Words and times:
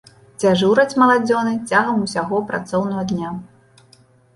Дзяжураць 0.43 0.97
маладзёны 1.01 1.53
цягам 1.69 2.03
усяго 2.09 2.43
працоўнага 2.51 3.09
дня. 3.17 3.41